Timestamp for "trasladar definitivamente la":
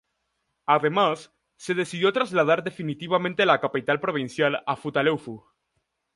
2.11-3.59